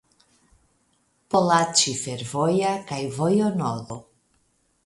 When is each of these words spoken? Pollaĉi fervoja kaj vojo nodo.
Pollaĉi 1.35 1.93
fervoja 2.05 2.75
kaj 2.93 3.01
vojo 3.19 3.55
nodo. 3.63 4.03